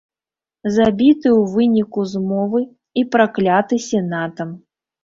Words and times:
Забіты 0.77 1.29
ў 1.41 1.53
выніку 1.53 2.07
змовы 2.15 2.65
і 3.03 3.07
пракляты 3.13 3.85
сенатам. 3.91 4.61